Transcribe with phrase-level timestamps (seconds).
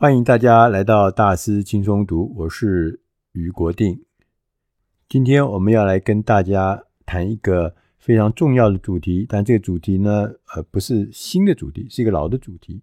[0.00, 3.00] 欢迎大家来到大师轻松读，我是
[3.32, 4.04] 俞国定。
[5.08, 12.80] 今天我们要来跟大家谈一个非常重要的主题，但这个主题呢，呃，不是新的主题，是一个老的主题。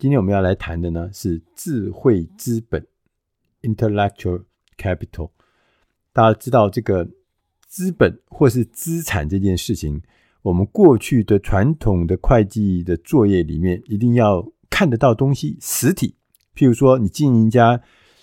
[0.00, 2.84] 今天我们要来谈的呢，是智慧资本
[3.62, 4.42] （intellectual
[4.76, 5.30] capital）。
[6.12, 7.08] 大家知道这个
[7.68, 10.02] 资本或是资产这件事情，
[10.42, 14.44] 我们过去的传统的会计的作业里面，一定要。
[14.70, 16.14] 看得到东西，实体，
[16.54, 17.82] 譬如说你经营一家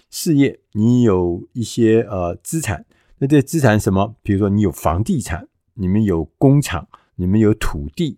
[0.09, 2.85] 事业，你有一些呃资产，
[3.19, 4.15] 那这资产什么？
[4.23, 8.17] 比如说你有房地产，你们有工厂，你们有土地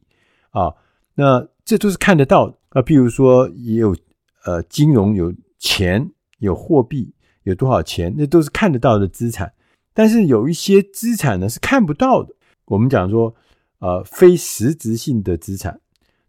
[0.52, 0.76] 啊，
[1.16, 2.82] 那这都是看得到啊。
[2.82, 3.96] 譬如说也有
[4.46, 9.52] 呃金融，有钱，有货币，有多少钱，那都是看得到的资产。
[9.94, 12.34] 但是有一些资产呢是看不到的，
[12.66, 13.36] 我们讲说
[13.80, 15.82] 呃非实质性的资产。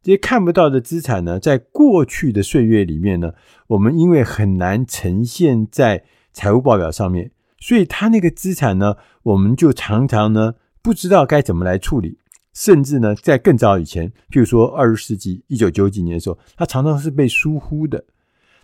[0.03, 3.35] 这些看不到的资产呢，在过去的岁月里面呢，
[3.67, 12.17] 我们因为很难呈现在财务报表上面，所以它那个资产呢，我们就常常呢不知道该怎么来处理，
[12.55, 18.03] 甚至呢，在更早以前，譬如说二十世纪一九九几年的时候，它常常是被疏忽的。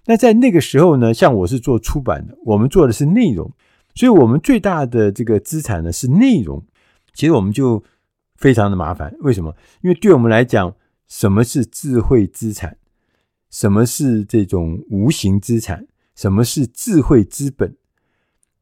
[0.07, 3.53] 那在那个时候呢，像我是做出版的，我们做的是内容，
[3.95, 6.65] 所以我们最大的这个资产呢是内容。
[7.13, 7.85] 其实我们就
[8.37, 9.55] 非常的麻烦，为什么？
[9.83, 10.75] 因为对我们来讲。
[11.09, 12.79] 什么是智慧资产？
[13.51, 15.87] 什么是这种无形资产？
[16.15, 17.77] 什么是智慧资本？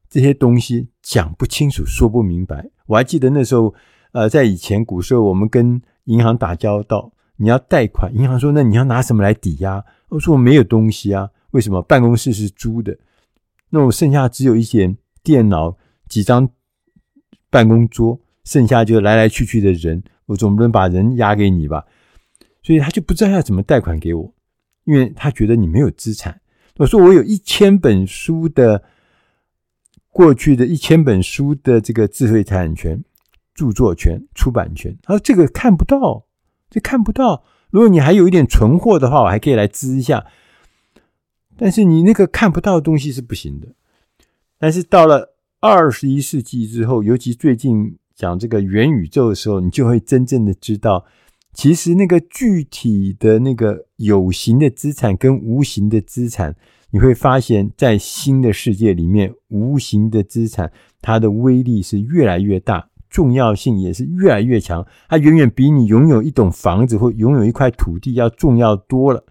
[0.09, 2.69] 这些东西讲不清楚，说不明白。
[2.85, 3.73] 我还记得那时候，
[4.11, 11.81] 呃，在以前古时候，我们跟银行打交道，你要贷款，银行说：“那你要拿什么来抵押？”我说：“我没有东西啊。”为什么？
[11.81, 12.97] 办公室是租的，
[13.69, 15.75] 那我剩下只有一些电脑、
[16.07, 16.49] 几张
[17.49, 21.85] 办公桌，剩下就来来去去的人，我总不能把人押给你吧？
[22.65, 24.33] 所以他就不知道要怎么贷款给我，
[24.85, 26.41] 因为他觉得你没有资产。
[26.77, 28.83] 我说我有一千本书的
[30.09, 33.03] 过去的一千本书的这个智慧财产权、
[33.53, 36.25] 著作权、出版权，他说这个看不到，
[36.71, 37.43] 这看不到。
[37.69, 40.25] 如果你还有一点存货的话，我还可以来支一下。
[41.55, 43.67] 但是你那个看不到的东西是不行的。
[44.57, 51.05] 但是到了二十一世纪之后，尤其最近讲这个元宇宙的时候，你就会真正的知道。
[51.55, 56.53] 其实那个具体的那个有形的资产跟无形的资产，
[56.91, 60.71] 你会发现在新的世界里面，无形的资产
[61.01, 69.23] 它的威力是越来越大，重要性也是越来越强，它远远比你拥有一栋房子或拥有一块土地要重要多了。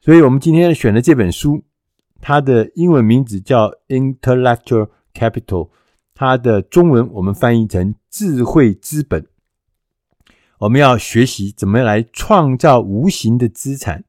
[0.00, 1.64] 所以我们今天选的这本书，
[2.20, 5.64] 它的英文名字叫《Intellectual Capital》，
[6.14, 9.26] 它的中文我们翻译成“智慧资本”。
[10.58, 14.04] 我们要学习怎么来创造无形的资产，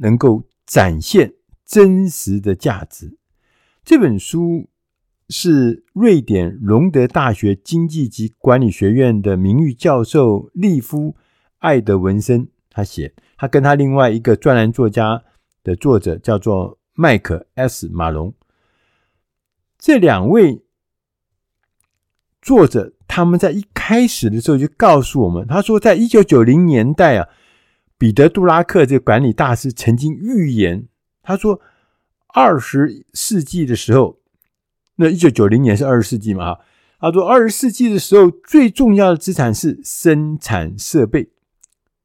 [0.00, 1.34] 能够展现
[1.64, 3.16] 真实的价值。
[3.84, 4.68] 这本书
[5.30, 11.12] 是瑞典隆德大学经济及管理学院的名誉教授利夫·
[11.58, 15.22] 艾德文森他写，他跟他另外一个专栏作家
[15.64, 18.34] 的作者叫做麦克 ·S· 马龙，
[19.78, 20.62] 这两位
[22.42, 22.92] 作者。
[23.10, 27.26] 他们在一开始的时候就告诉我们，他说，在一九九零年代啊，
[27.96, 30.86] 彼得·杜拉克这个管理大师曾经预言，
[31.22, 31.58] 他说，
[32.34, 34.18] 二十世纪的时候，
[34.96, 36.52] 那一九九零年是二十世纪嘛？
[36.52, 36.60] 哈，
[37.00, 41.30] 他说，二十世纪的时候，最重要的资产是生产设备。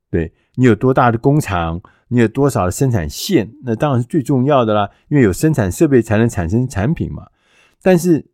[0.09, 7.27] 对，你有多大的工厂，你有多少的生产线，那当然是最重要的啦，因为有生产设备才能产生产品嘛。
[7.81, 8.25] 但是，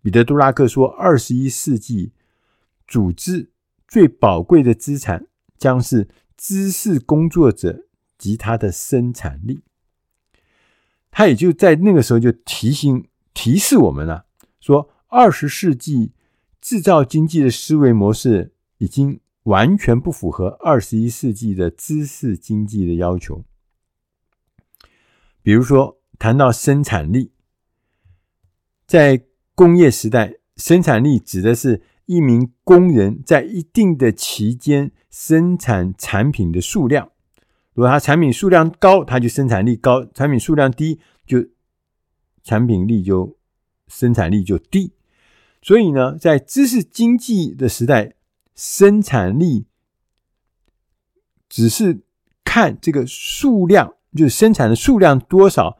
[0.00, 2.12] 彼得·杜拉克说，二十一世纪
[2.86, 3.50] 组织
[3.86, 7.86] 最宝贵的资产将是知识工作者
[8.18, 9.62] 及他的生产力。
[11.10, 14.26] 他也就在那个时候就提醒、提示我们了，
[14.60, 16.12] 说二十世纪
[16.60, 23.44] 制造经济的思维模式已经完全不符合二十一世纪的知识经济的要求。
[25.42, 27.30] 比如说，谈到生产力，
[28.86, 37.10] 在工业时代，生产力指的是一名工人在一定的期间生产产品的数量。
[37.72, 41.44] 如果他产品数量高，他就生产力高；产品数量低，就
[42.42, 43.36] 产品力就
[43.88, 44.92] 生产力就低。
[45.60, 48.14] 所以呢，在知识经济的时代，
[48.54, 49.66] 生产力
[51.48, 52.04] 只是
[52.44, 55.78] 看这个数量，就是生产的数量多少，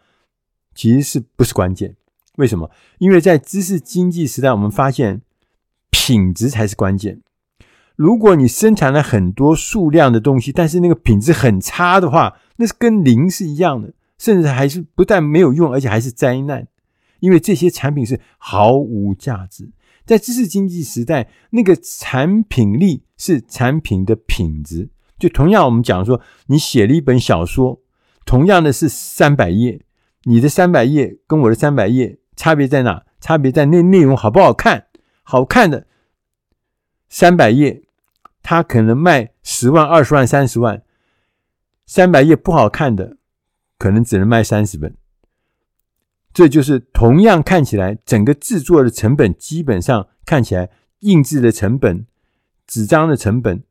[0.74, 1.96] 其实是不是关键？
[2.36, 2.70] 为什么？
[2.98, 5.20] 因为在知识经济时代，我们发现
[5.94, 7.20] 品质才是关键。
[7.94, 13.94] 如果你生产了很多数量的东西，但是那个品质很差的话，那是跟零是一样的。
[14.18, 16.66] 甚至还是不但没有用，而且还是灾难，
[17.20, 19.70] 因为这些产品是毫无价值。
[20.04, 24.90] 在知识经济时代，那个产品力是产品的品质。
[25.18, 27.80] 就同样，我们讲说，你写了一本小说，
[28.26, 29.80] 同样的是三百页，
[30.24, 33.04] 你的三百页跟我的三百页差别在哪？
[33.20, 34.86] 差别在那内容好不好看？
[35.24, 35.86] 好看的
[37.08, 37.82] 三百页，
[38.42, 40.78] 它可能卖十万、二十万、三十万；
[41.86, 43.16] 三百页不好看的，
[43.78, 44.96] 可能只能卖三十本。
[46.32, 52.06] 这就是同样看起来，整个制作的成本基本上看起来，印制的成本、
[52.66, 53.64] 纸张的成本。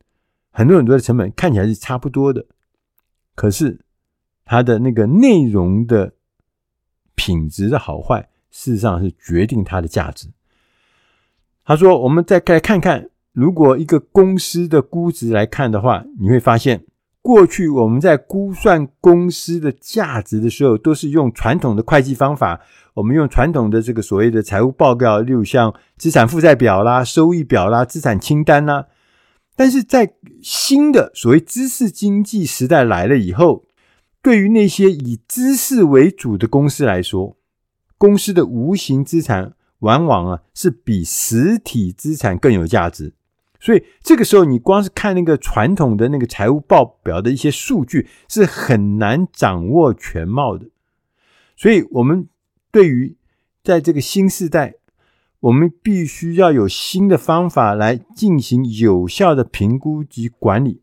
[0.55, 2.45] 很多很多的成本看起来是差不多的，
[3.33, 3.81] 可是
[4.45, 6.13] 它的那个内容的
[7.15, 10.29] 品质的好坏，事实上是决定它的价值。
[11.65, 16.83] 他说：“我们再来看看，如果一个公司的估值来看的话，你会发现，
[17.21, 22.59] 过去我们在估算公司的价值的时候，都是用传统的会计方法，
[22.95, 28.87] 我们用传统的这个所谓的财务报告，例如像资产负债表啦、收益表啦、资产清单啦。”
[29.55, 33.65] 但是在新的所谓知识经济时代来了以后，
[34.21, 37.37] 对于那些以知识为主的公司来说，
[37.97, 43.13] 公司的无形资产往往啊是比实体资产更有价值。
[43.59, 50.65] 所以这个时候，你光是看那个传统的那个财务报表的一些数据，是很难掌握全貌的。
[51.55, 52.27] 所以，我们
[52.71, 53.15] 对于
[53.63, 54.73] 在这个新时代。
[55.43, 60.81] 我们必须要有新的方法来进行有效的评估及管理。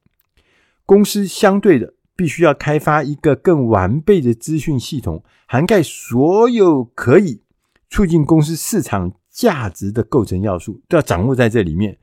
[0.85, 7.41] 公司相对的，必须要开发一个更完备的资讯系统，涵盖所有可以
[7.91, 11.99] 促进公司市场价值的构成要素，都要掌握在这里面，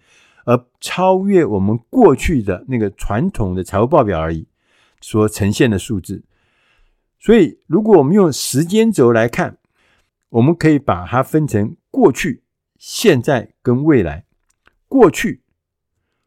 [0.45, 4.47] 而超越我们过去的那个传统的财务报表而已
[5.01, 6.23] 所呈现的数字。
[7.19, 9.57] 所以，如果我们用时间轴来看，
[10.29, 12.43] 我们可以把它分成过去。
[12.77, 14.25] 现在跟未来，
[14.87, 15.41] 过去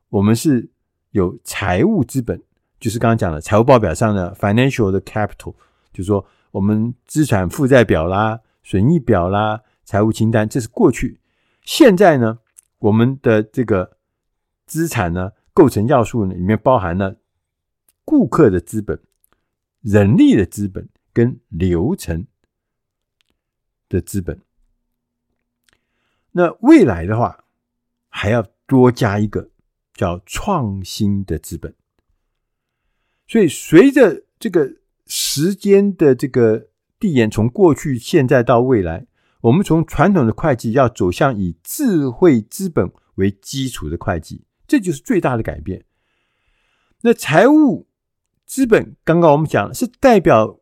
[0.08, 0.68] 我们是
[1.12, 2.42] 有财务资本，
[2.80, 5.54] 就是刚刚讲的财务报表上的 financial 的 capital，
[5.92, 11.20] 就是说我们资产负债表啦、损益表啦、财务清单，这是过去。
[11.62, 12.38] 现在呢，
[12.78, 13.98] 我们的这个
[14.66, 17.16] 资产呢，构成要素呢，里面包含了
[18.04, 19.00] 顾客的资本、
[19.80, 22.26] 人力的资本跟流程
[23.88, 24.40] 的资本。
[26.32, 27.44] 那未来的话，
[28.08, 29.50] 还要多加一个
[29.94, 31.74] 叫创新的资本。
[33.26, 34.76] 所以，随着这个
[35.06, 36.69] 时间的这个
[37.00, 39.06] 递延，从过去、现在到未来，
[39.41, 45.85] 我们从传统的会计要走向以智慧资本为基础的会计，这就是最大的改变。
[47.00, 47.88] 那财务
[48.47, 50.61] 资本，刚刚我们讲了是代表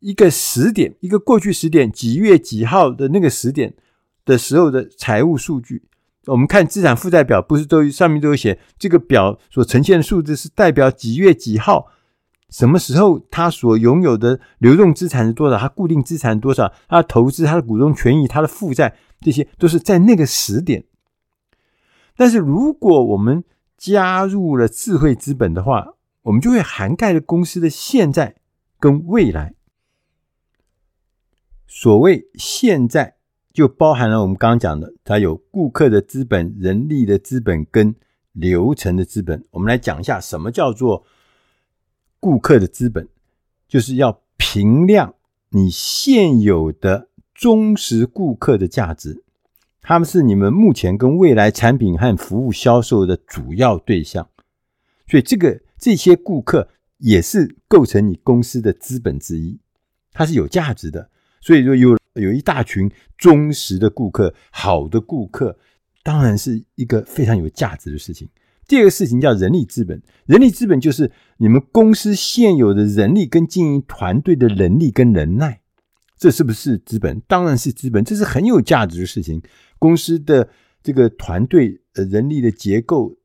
[0.00, 3.76] 一个时点，一个过去时点，几月几号的那个时点。
[4.22, 5.82] 的时候的财务数据，
[6.26, 11.88] 我们看资产负债表，不是都上面都有写这个表所呈现的数字是代表几月几号，
[12.50, 20.84] 什么时候他所拥有的流动资产是多少，他固定资产多少，他投资、他的股东权益、他的负债，这些都是在那个时点。
[22.16, 23.42] 但是如果我们
[23.78, 28.36] 加入了智慧资本的话，我们就会涵盖了公司的现在
[28.78, 29.54] 跟未来。
[31.66, 33.16] 所谓现在。
[33.52, 37.92] 就包含了我们刚刚讲的，它有顾客的资本、人力的资本跟
[38.32, 39.44] 流程的资本。
[39.50, 41.04] 我们来讲一下什么叫做
[42.20, 43.08] 顾客的资本，
[43.66, 45.14] 就是要评量
[45.48, 49.24] 你现有的忠实顾客的价值，
[49.82, 54.28] 他们是你们目前跟未来产品和服务销售的主要对象，
[55.08, 59.58] 所以这个这些顾客也是构成你公司的资本之一，
[60.12, 61.10] 它是有价值的。
[61.40, 61.98] 所以说有。
[62.14, 65.56] 有一大群忠实的顾客，好的顾客
[66.02, 68.28] 当然是一个非常有价值的事情。
[68.70, 75.60] 第二个事情叫人力资本，人力资本就是你们公司现有的人力跟经营团队的能力跟能耐，
[76.16, 77.20] 这是不是资本？
[77.26, 79.42] 当然是资本，这是很有价值的事情。
[79.80, 80.48] 公司的
[80.84, 83.16] 这个团队呃人力的结构、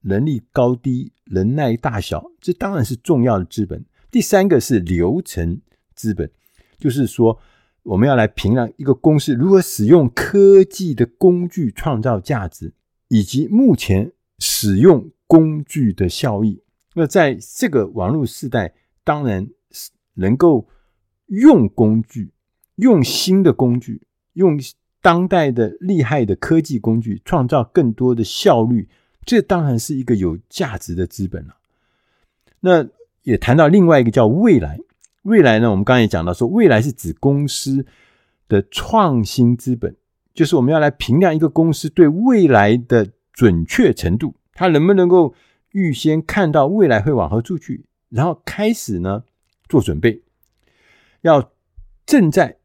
[0.00, 3.84] 能力高低、能耐大小，这当然是重要的资本。
[4.10, 5.60] 第三个是流程
[5.94, 6.30] 资本，
[6.78, 7.38] 就是说。
[7.82, 12.74] 我们要来评量一个公司如何使用科技的工具创造价值，
[13.06, 16.62] 以及目前使用工具的效益。
[16.94, 18.72] 那在这个网络时代，
[19.04, 20.66] 当然是能够
[21.26, 22.32] 用工具、
[22.76, 24.02] 用新的工具、
[24.32, 24.58] 用
[25.02, 28.88] 当代的厉害的科技工具创造更多的效率，
[29.24, 31.56] 这当然是一个有价值的资本了。
[32.60, 32.88] 那
[33.22, 34.78] 也谈到另外一个叫未来。
[35.22, 37.84] 未来呢，我们刚才也讲到说，未来是指公司
[38.48, 39.96] 的创新资本，
[40.32, 45.34] 就是我们要来评量一个公司对未来的准确程度，它能不能够
[45.70, 49.22] 预先看到未来会往何处去，然后开始呢
[49.68, 50.22] 做准备，
[51.20, 51.52] 要
[52.04, 52.56] 正在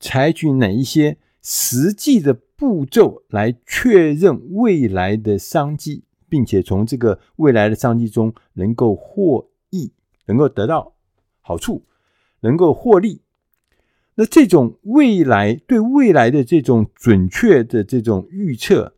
[0.00, 9.92] 采取哪一些实际的步骤来确认未来的商机，并且从这个未来的商机中能够获益，
[10.24, 10.94] 能够得到。
[11.40, 11.84] 好处
[12.40, 13.22] 能够获利，
[14.16, 18.95] 那这种未来对未来的这种准确的这种预测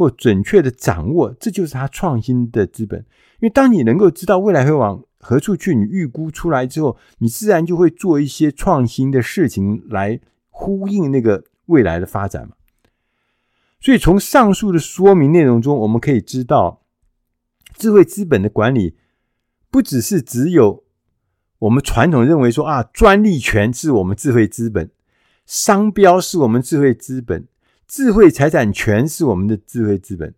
[0.00, 3.00] 或准确的掌握，这就是他创新的资本。
[3.40, 12.54] 因为当你能够知道未来会往何处去，你预估出来之后，你自然就会做一些创新的事情来呼应那个未来的发展嘛。
[13.78, 16.80] 所以从上述的说明内容中，我们可以知道，
[17.74, 18.96] 智慧资本的管理
[19.70, 20.82] 不只是只有。
[21.58, 24.90] 我们传统认为说啊，专利权是我们智慧资本，
[25.44, 27.46] 商标是我们智慧资本，
[27.90, 30.32] 智慧财产权是我们的智慧资本。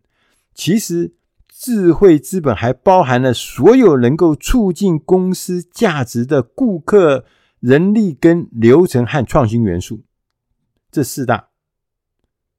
[0.55, 1.13] 其实，
[1.51, 7.27] 智慧资本还包含了所有能够促进公司价值的顾客、
[7.61, 10.03] 人力跟流程和创新元素。
[10.91, 11.51] 这四大，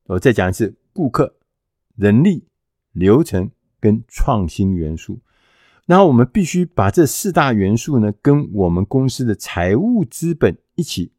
[0.05, 1.37] 我再讲一次：顾客、
[1.95, 2.45] 人力、
[2.91, 5.21] 流程跟创新元素。
[5.87, 11.11] 然后我们必须把这四大元素呢，跟我们公司的财务资本一起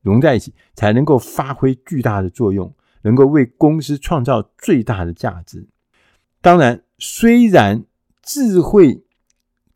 [0.00, 2.74] 融在一起，才能够发挥巨大的作用，
[3.06, 5.68] 能够为公司创造最大的价值。
[6.42, 7.84] 当然，虽然
[8.20, 9.04] 智慧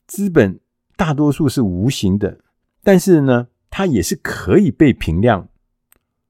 [0.08, 0.58] 资本
[0.96, 2.40] 大多数是无形的，
[2.82, 5.48] 但是呢，它也是可以被评量。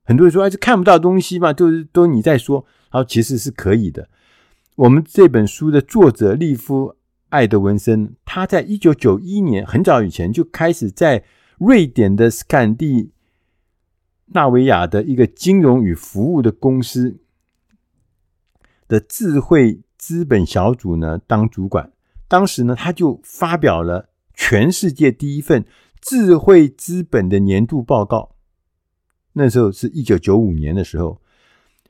[0.04, 4.09] 很多人说，哎，这看不到东西嘛，都是都你在说，然后其实是可以的。
[4.76, 6.97] 我们这本书的作者利夫。
[7.30, 11.23] 艾德文森，他在一九九一年很早以前就开始在
[11.59, 13.12] 瑞典的斯堪的
[14.30, 17.20] 纳维亚的一个金融与服务的公司
[18.88, 21.92] 的智慧资本小组呢当主管。
[22.26, 25.64] 当时呢，他就发表了全世界第一份
[26.00, 28.37] 智慧资本的年度报告。
[29.32, 31.20] 那时候是一九九五年的时候，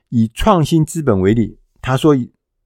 [0.09, 2.15] 以创新资本为例，他说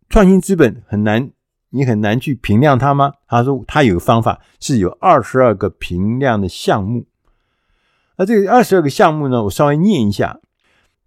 [0.09, 1.31] 创新资本很难。
[1.71, 3.15] 你很难去评量它吗？
[3.27, 7.05] 他说他有个方法，是有二十二个评量的项目。
[8.17, 10.39] 那这个二十二个项目呢，我稍微念一下。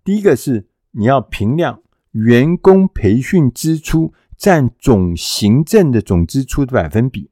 [0.04, 7.30] 第一个是你要评量员工培训支出占总行政的总支出的百分比，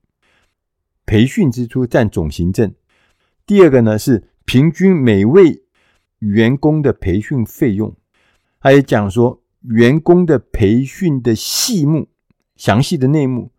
[1.04, 2.74] 培训支出占总行政。
[3.46, 5.64] 第二个呢是平均每位
[6.18, 7.96] 员工的培训费用，
[8.58, 12.08] 还有讲说员工的培训的细目。
[12.56, 13.52] 详细的内幕，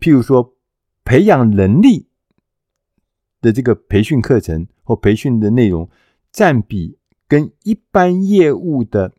[0.00, 0.56] 譬如说
[1.04, 2.08] 培养能力
[3.40, 5.90] 的这个培训课程或培训的内容
[6.30, 6.96] 占比，
[7.28, 9.12] 跟一般业务的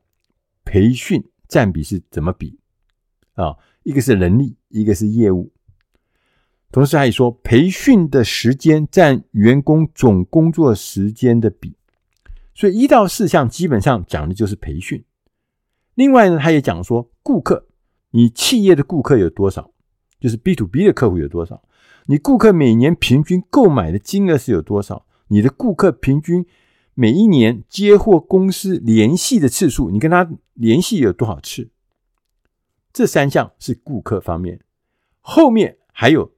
[0.64, 2.58] 培训占比是怎么比
[3.34, 3.58] 啊？
[3.84, 5.52] 一个是能力，一个是业务。
[6.72, 11.76] 同时还说培训的时间占员工总工作时间的比。
[12.54, 15.04] 所以一到四项基本上讲的就是培训。
[15.96, 17.68] 另外呢，他也讲说顾客。
[18.12, 19.72] 你企业的顾客有多少？
[20.20, 21.62] 就是 B to B 的客户有多少？
[22.08, 25.06] 你顾客每年平均购买的金额是有多少？
[25.28, 26.46] 你的顾客平均
[26.94, 31.70] 每一年接获公司联系的次数，你跟他联系有多少次？
[32.92, 34.62] 这三项是顾客方面。
[35.22, 36.32] 后面还有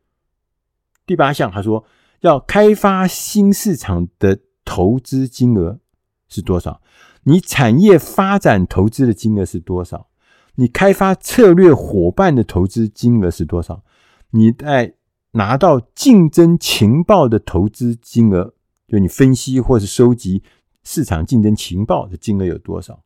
[1.05, 1.85] 第八项，他说
[2.21, 5.79] 要开发新市场的投资金额
[6.27, 6.81] 是多少？
[7.23, 10.09] 你产业发展投资的金额是多少？
[10.55, 13.83] 你开发策略伙伴的投资金额是多少？
[14.31, 14.95] 你在
[15.31, 18.53] 拿到竞争情报的投资金额，
[18.89, 20.41] 就你分析或是收集
[20.83, 23.03] 市场竞争情报的金额有多少？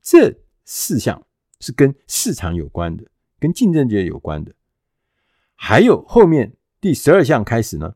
[0.00, 0.34] 这
[0.64, 1.22] 四项
[1.60, 3.04] 是跟市场有关的，
[3.38, 4.54] 跟竞争者有关的。
[5.54, 7.94] 还有后面第十二项开始呢，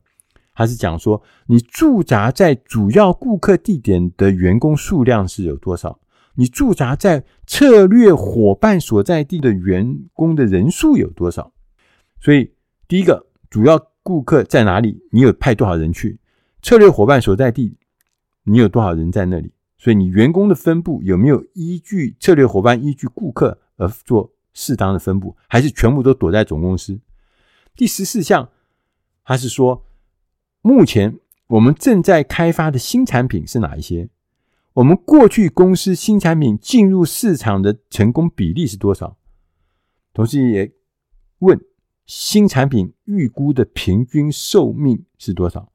[0.53, 5.99] 还是讲说你驻扎在主要顾客地点的员工数量是有多少？
[6.35, 11.51] 你驻扎在策略伙伴所在地的员工的人数有多少？
[12.21, 12.53] 所以，
[12.87, 15.01] 第一个主要顾客在哪里？
[15.11, 16.18] 你有派多少人去？
[16.61, 17.77] 策略伙伴所在地，
[18.43, 19.53] 你有多少人在那里？
[19.77, 25.37] 所以，你员工的分布有没有依据策略伙伴依据顾客而做适当的分布？
[25.47, 26.99] 还是全部都躲在总公司？
[27.75, 28.49] 第十四项，
[29.23, 29.85] 他是说
[30.61, 34.09] 目前我们正在开发的新产品是哪一些？
[34.73, 39.17] 我们过去公司新产品进入市场的成功比例是多少？
[40.13, 40.73] 同时也
[41.39, 41.57] 问
[42.05, 45.71] 新产品预估的平均寿命是多少？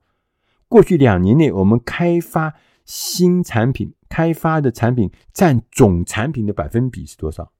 [0.74, 2.52] 过去两年内，我们开发
[2.84, 7.52] 新产品开发的产品占总产品的百分比是多少？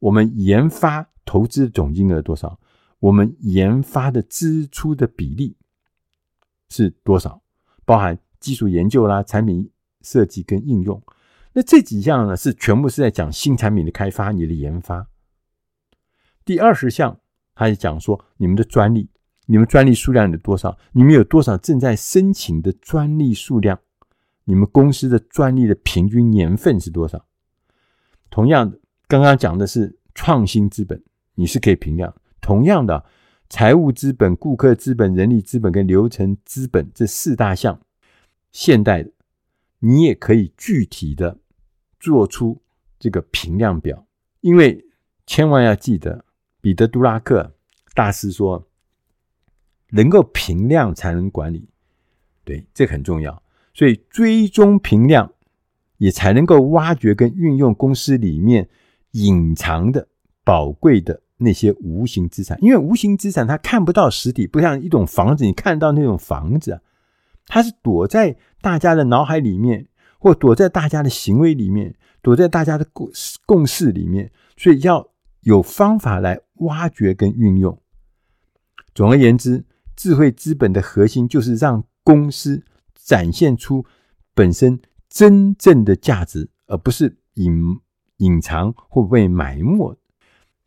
[0.00, 2.58] 我们研发投资总金额多少？
[2.98, 5.56] 我们研发的支出的比例
[6.68, 7.40] 是多少？
[7.84, 9.70] 包含技术研究啦、产品
[10.02, 11.00] 设计跟应用。
[11.52, 15.06] 那这几项呢，是全部是在讲新产品的开发，你的研发。
[16.44, 17.20] 第二十项，
[17.54, 19.08] 它是讲说你们的专利，
[19.46, 20.76] 你们专利数量有多少？
[20.92, 23.80] 你们有多少正在申请的专利数量？
[24.44, 27.26] 你们公司的专利的平均年份是多少？
[28.28, 31.02] 同样的，刚刚讲的是创新资本，
[31.34, 32.14] 你是可以评量。
[32.40, 33.04] 同样的，
[33.48, 37.80] 财务资本、顾客资本、人力资本跟流程资本这四大项，
[38.52, 39.10] 现代的，
[39.78, 41.38] 你也可以具体的
[41.98, 42.62] 做出
[42.98, 44.06] 这个评量表。
[44.40, 44.84] 因为
[45.26, 46.24] 千万要记得，
[46.60, 47.54] 彼得·杜拉克
[47.94, 48.65] 大师说，
[49.90, 51.68] 能够评量才能管理，
[52.44, 53.42] 对，这很重要。
[53.74, 55.32] 所以追踪评量，
[55.98, 58.68] 也才能够挖掘跟运用公司里面
[59.12, 60.08] 隐藏的
[60.44, 61.22] 宝贵的。
[61.38, 66.80] 那些无形资产，因为无形资产它看不到实体，不像一栋房子，你看到那种房子，
[67.46, 69.86] 它是躲在大家的脑海里面，
[70.18, 73.10] 或躲在大家的行为里面，躲在大家的共
[73.44, 75.06] 共识里面，所以要
[75.42, 77.78] 有方法来挖掘跟运用。
[78.94, 79.62] 总而言之，
[79.96, 82.62] 智慧资本的核心就是让公司
[82.94, 83.84] 展现出
[84.34, 87.80] 本身真正的价值，而不是隐
[88.18, 89.96] 隐藏或被埋没。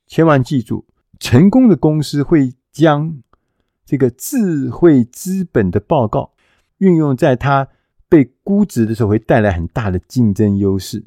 [0.08, 0.86] 千万记住，
[1.20, 3.22] 成功的公司会将
[3.86, 6.34] 这个智慧资本的报告
[6.80, 7.68] 运用在它
[8.08, 11.06] 被估值的时候，会带来很大的竞争优势。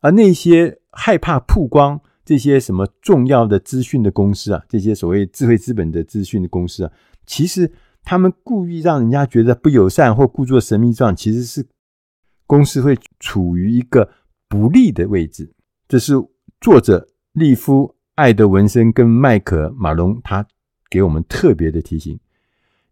[0.00, 6.92] 而那些害怕曝光这些什么重要的资讯的公司啊，这些所谓智慧资本的资讯的公司啊，
[7.30, 7.70] 其实
[8.02, 11.64] 他们故意让人家觉得不友善或故作神秘状，其实是
[12.44, 14.10] 公司会处于一个
[14.48, 15.54] 不利的位置。
[15.86, 16.14] 这是
[16.60, 17.94] 作者利夫。
[18.16, 20.44] 艾德文森跟麦可马龙，他
[20.90, 22.18] 给我们特别的提醒。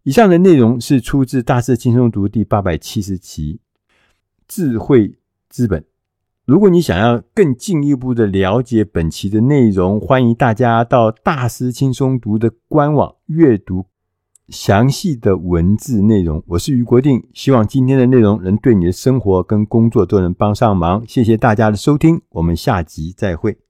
[0.03, 3.59] 以上的内容是出自《大师轻松读》第八百七十期
[4.47, 5.81] 《智慧资本》。
[6.45, 13.85] 如果你想要更进一步的了解本期的内容，欢迎大家到《大师轻松读》的官网阅读
[14.49, 16.43] 详细的文字内容。
[16.47, 21.03] 我是于国定，希望今天的内容能对你的生活跟工作都能帮上忙。
[21.07, 23.68] 谢谢大家的收听，我们下集再会。